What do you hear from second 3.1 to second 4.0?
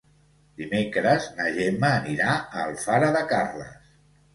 de Carles.